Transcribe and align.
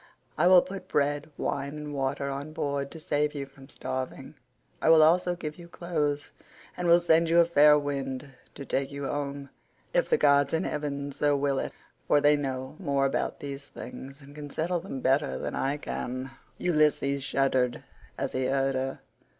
I 0.35 0.47
will 0.47 0.63
put 0.63 0.87
bread, 0.87 1.29
wine, 1.37 1.77
and 1.77 1.93
water 1.93 2.27
on 2.27 2.53
board 2.53 2.89
to 2.89 2.99
save 2.99 3.35
you 3.35 3.45
from 3.45 3.69
starving. 3.69 4.33
I 4.81 4.89
will 4.89 5.03
also 5.03 5.35
give 5.35 5.59
you 5.59 5.67
clothes, 5.67 6.31
and 6.75 6.87
will 6.87 6.99
send 6.99 7.29
you 7.29 7.39
a 7.39 7.45
fair 7.45 7.77
wind 7.77 8.29
to 8.55 8.65
take 8.65 8.91
you 8.91 9.05
home, 9.05 9.51
if 9.93 10.09
the 10.09 10.17
gods 10.17 10.55
in 10.55 10.63
heaven 10.63 11.11
so 11.11 11.37
will 11.37 11.59
it—for 11.59 12.19
they 12.19 12.35
know 12.35 12.77
more 12.79 13.05
about 13.05 13.41
these 13.41 13.67
things, 13.67 14.21
and 14.21 14.33
can 14.33 14.49
settle 14.49 14.79
them 14.79 15.01
better 15.01 15.37
than 15.37 15.53
I 15.53 15.77
can." 15.77 16.31
Ulysses 16.57 17.23
shuddered 17.23 17.83
as 18.17 18.31
he 18.33 18.45
heard 18.47 18.73
her. 18.73 19.01